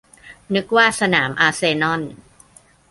[0.55, 2.01] -นึกว่าสนามอาร์เซนอล